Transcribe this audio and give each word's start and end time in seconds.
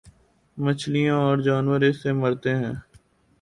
مچھلیاں 0.57 1.17
اور 1.17 1.37
جانور 1.37 1.81
اس 1.81 2.01
سے 2.03 2.11
مرتے 2.13 2.51
ہیں۔ 2.55 2.73